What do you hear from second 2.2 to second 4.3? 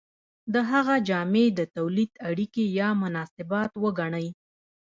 اړیکې یا مناسبات وګڼئ.